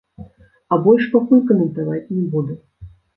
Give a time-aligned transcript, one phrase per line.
[0.75, 2.57] А больш пакуль каментаваць не буду.